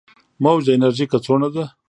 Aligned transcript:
موج 0.43 0.59
د 0.65 0.69
انرژي 0.77 1.05
کڅوړه 1.11 1.49
ده. 1.55 1.65